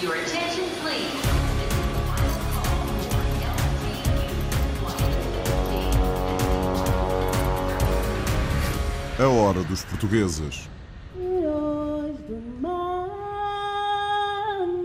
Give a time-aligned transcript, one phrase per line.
[0.00, 1.10] Your attention, please.
[9.18, 10.68] A hora dos portugueses.
[11.18, 13.08] Heróis do mar,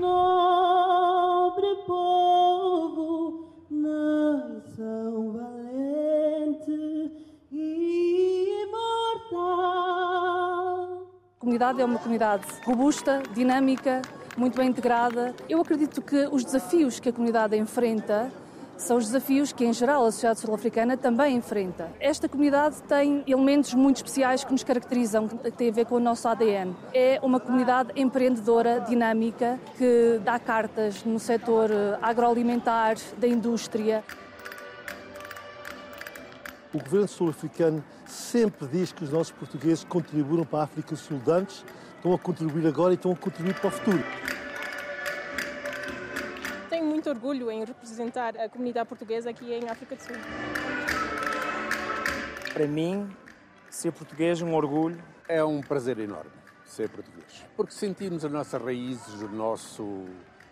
[0.00, 7.12] nobre povo, nação valente
[7.52, 9.52] e imortal.
[11.36, 14.00] A comunidade é uma comunidade robusta, dinâmica,
[14.36, 15.34] muito bem integrada.
[15.48, 18.30] Eu acredito que os desafios que a comunidade enfrenta
[18.76, 21.88] são os desafios que, em geral, a sociedade sul-africana também enfrenta.
[22.00, 26.00] Esta comunidade tem elementos muito especiais que nos caracterizam, que têm a ver com o
[26.00, 26.74] nosso ADN.
[26.92, 34.02] É uma comunidade empreendedora, dinâmica, que dá cartas no setor eh, agroalimentar, da indústria.
[36.74, 41.30] O governo sul-africano sempre diz que os nossos portugueses contribuíram para a África Sul de
[41.30, 41.64] antes,
[41.96, 44.02] estão a contribuir agora e estão a contribuir para o futuro.
[47.02, 50.14] Tenho muito orgulho em representar a comunidade portuguesa aqui em África do Sul.
[52.52, 53.10] Para mim,
[53.68, 55.02] ser português é um orgulho.
[55.28, 56.30] É um prazer enorme
[56.64, 60.06] ser português, porque sentimos as nossas raízes, o nosso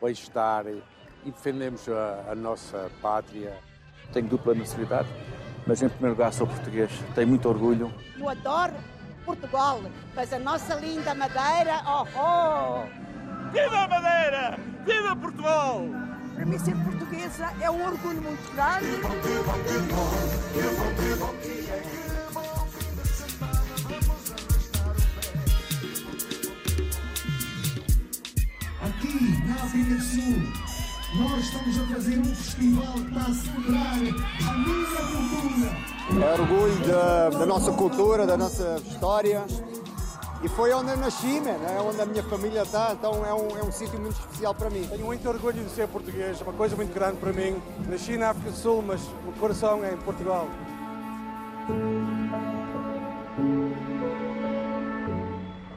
[0.00, 3.58] bem-estar e defendemos a, a nossa pátria.
[4.12, 5.08] Tenho dupla nacionalidade,
[5.66, 6.90] mas em primeiro lugar sou português.
[7.14, 7.92] Tenho muito orgulho.
[8.16, 8.72] Eu adoro
[9.24, 9.80] Portugal,
[10.14, 13.50] mas a nossa linda Madeira, oh, oh!
[13.50, 14.58] Viva a Madeira!
[14.86, 16.05] Viva Portugal!
[16.36, 18.86] Para mim ser portuguesa é um orgulho muito grande.
[28.82, 30.42] Aqui na África do Sul,
[31.14, 33.94] nós estamos a fazer um festival para celebrar
[34.46, 35.96] a nossa cultura.
[36.20, 39.42] É orgulho da, da nossa cultura, da nossa história.
[40.42, 43.58] E foi onde eu nasci, man, é onde a minha família está, então é um,
[43.58, 44.86] é um sítio muito especial para mim.
[44.86, 47.60] Tenho muito orgulho de ser português, é uma coisa muito grande para mim.
[47.88, 50.46] Nasci na África do Sul, mas o coração é em Portugal.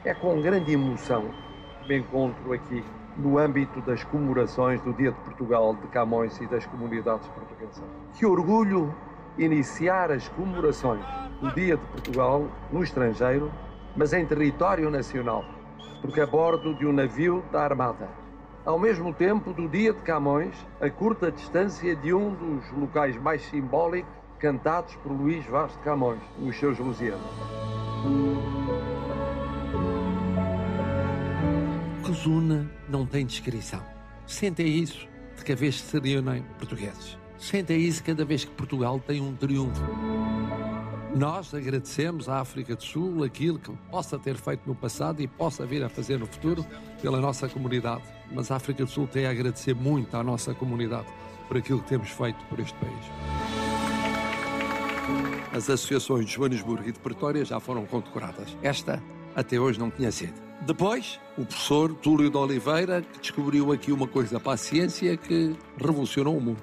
[0.04, 1.30] É com grande emoção
[1.82, 2.84] que me encontro aqui
[3.16, 7.82] no âmbito das comemorações do Dia de Portugal de Camões e das comunidades portuguesas.
[8.14, 8.94] Que orgulho
[9.38, 11.04] iniciar as comemorações
[11.40, 13.50] do Dia de Portugal no estrangeiro,
[13.96, 15.44] mas em território nacional,
[16.00, 18.08] porque a bordo de um navio da Armada.
[18.64, 23.42] Ao mesmo tempo do Dia de Camões, a curta distância de um dos locais mais
[23.42, 27.20] simbólicos cantados por Luís Vaz de Camões, nos seus Lusíadas.
[32.02, 33.82] Cozuna não tem descrição.
[34.26, 37.18] Sentem isso de cada vez que se reúnem portugueses.
[37.38, 39.82] Sentem isso cada vez que Portugal tem um triunfo.
[41.14, 45.66] Nós agradecemos à África do Sul aquilo que possa ter feito no passado e possa
[45.66, 46.64] vir a fazer no futuro
[47.02, 48.02] pela nossa comunidade.
[48.30, 51.06] Mas a África do Sul tem a agradecer muito à nossa comunidade
[51.48, 53.04] por aquilo que temos feito por este país.
[55.52, 58.56] As associações de Joanesburgo e de Pretória já foram condecoradas.
[58.62, 59.02] Esta
[59.34, 60.34] até hoje não tinha sido.
[60.62, 65.56] Depois, o professor Túlio de Oliveira, que descobriu aqui uma coisa para a ciência que
[65.76, 66.62] revolucionou o mundo.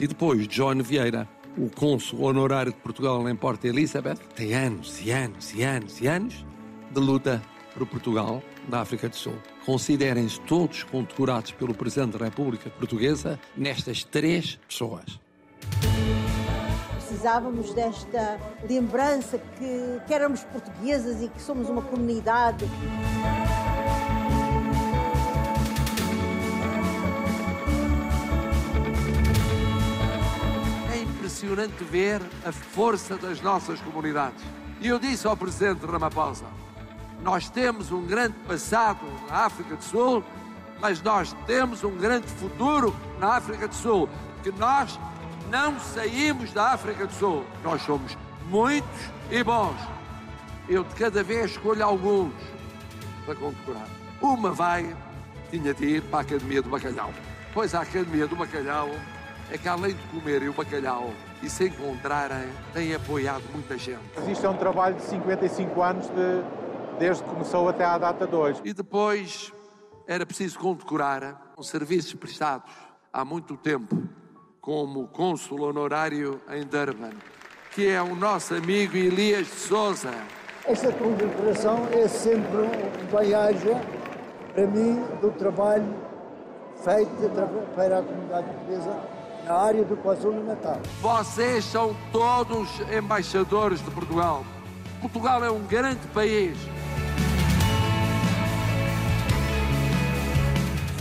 [0.00, 5.10] E depois, John Vieira, o cônsul honorário de Portugal em Porta Elizabeth, tem anos e
[5.10, 6.44] anos e anos e anos
[6.90, 7.42] de luta
[7.74, 9.34] por Portugal na África do Sul.
[9.64, 15.20] Considerem-se todos condecorados pelo Presidente da República Portuguesa nestas três pessoas.
[16.90, 18.38] Precisávamos desta
[18.68, 22.66] lembrança que, que éramos portuguesas e que somos uma comunidade.
[31.44, 34.42] Impressionante ver a força das nossas comunidades.
[34.80, 36.46] E eu disse ao Presidente Ramaphosa,
[37.22, 40.24] nós temos um grande passado na África do Sul,
[40.80, 44.08] mas nós temos um grande futuro na África do Sul,
[44.42, 44.98] que nós
[45.50, 47.44] não saímos da África do Sul.
[47.62, 48.16] Nós somos
[48.48, 49.00] muitos
[49.30, 49.76] e bons.
[50.68, 52.32] Eu de cada vez escolho alguns
[53.24, 53.86] para condecorar.
[54.20, 54.94] Uma vai,
[55.50, 57.12] tinha de ir para a Academia do Bacalhau.
[57.52, 58.90] Pois a Academia do Bacalhau
[59.50, 61.12] é que além de comerem o bacalhau
[61.42, 64.00] e se encontrarem, tem apoiado muita gente.
[64.30, 66.42] Isto é um trabalho de 55 anos, de,
[66.98, 68.60] desde que começou até à data de hoje.
[68.64, 69.52] E depois
[70.06, 72.70] era preciso condecorar os serviços prestados
[73.12, 74.02] há muito tempo,
[74.60, 77.12] como cônsul honorário em Durban,
[77.72, 80.12] que é o nosso amigo Elias de Souza.
[80.66, 83.80] Esta condecoração é sempre um bem-aja
[84.54, 85.94] para mim do trabalho
[86.82, 87.10] feito
[87.74, 90.80] para a comunidade portuguesa na área do KwaZulu-Natal.
[91.00, 94.44] Vocês são todos embaixadores de Portugal.
[95.00, 96.56] Portugal é um grande país.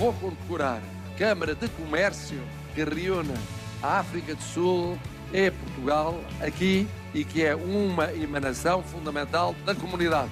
[0.03, 2.37] vou condecorar a Câmara de Comércio
[2.75, 3.33] que reúne
[3.81, 4.99] a África do Sul
[5.31, 10.29] e Portugal aqui e que é uma emanação fundamental da comunidade.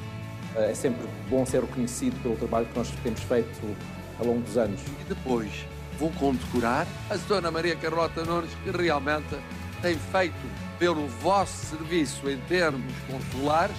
[0.58, 3.78] É sempre bom ser reconhecido pelo trabalho que nós temos feito
[4.20, 4.82] ao longo dos anos.
[5.00, 5.66] E depois
[6.02, 9.38] vou condecorar a Dona Maria Carlota Nunes, que realmente
[9.84, 10.34] tem feito
[10.80, 13.76] pelo vosso serviço em termos consulares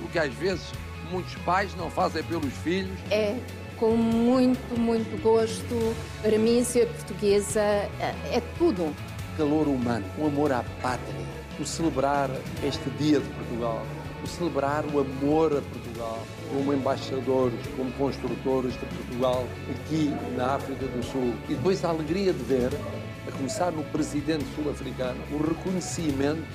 [0.00, 0.64] o que às vezes
[1.10, 2.96] muitos pais não fazem pelos filhos.
[3.10, 3.36] É
[3.76, 5.96] com muito, muito gosto.
[6.22, 8.94] Para mim, ser portuguesa é, é tudo.
[9.36, 11.26] Calor humano, o amor à pátria,
[11.58, 12.30] o celebrar
[12.62, 13.84] este Dia de Portugal,
[14.26, 16.18] celebrar o amor a Portugal,
[16.52, 21.34] como embaixadores, como construtores de Portugal aqui na África do Sul.
[21.48, 22.70] E depois a alegria de ver,
[23.26, 26.46] a começar no presidente sul-africano, o reconhecimento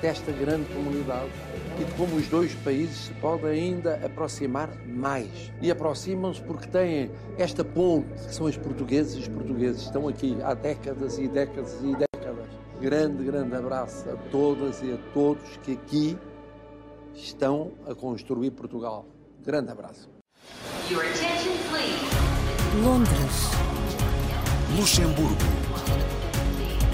[0.00, 1.30] desta grande comunidade
[1.80, 5.52] e de como os dois países se podem ainda aproximar mais.
[5.60, 9.82] E aproximam-se porque têm esta ponte, que são os portugueses e os portugueses.
[9.82, 12.46] Estão aqui há décadas e décadas e décadas.
[12.80, 16.18] Grande, grande abraço a todas e a todos que aqui
[17.16, 19.06] estão a construir Portugal.
[19.44, 20.08] Grande abraço.
[22.82, 23.50] Londres.
[24.76, 25.36] Luxemburgo.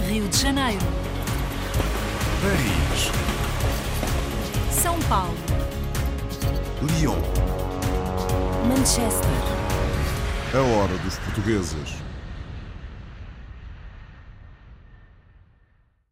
[0.09, 0.85] Rio de Janeiro.
[2.43, 3.11] Paris.
[4.71, 5.35] São Paulo.
[6.83, 7.19] Lyon.
[8.69, 9.31] Manchester.
[10.55, 12.01] A hora dos portugueses.